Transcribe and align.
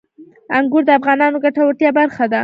انګور 0.57 0.83
د 0.85 0.89
افغانانو 0.99 1.37
د 1.41 1.41
ګټورتیا 1.43 1.89
برخه 1.99 2.25
ده. 2.31 2.39